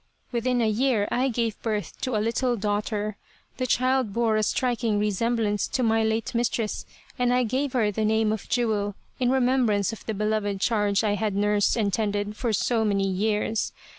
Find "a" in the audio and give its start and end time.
0.61-0.67, 2.15-2.17, 4.35-4.41